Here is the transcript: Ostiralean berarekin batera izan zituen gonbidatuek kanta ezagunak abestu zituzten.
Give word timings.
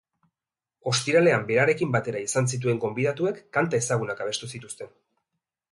Ostiralean 0.91 1.45
berarekin 1.51 1.91
batera 1.97 2.23
izan 2.31 2.49
zituen 2.55 2.83
gonbidatuek 2.87 3.41
kanta 3.59 3.83
ezagunak 3.85 4.27
abestu 4.27 4.53
zituzten. 4.55 4.93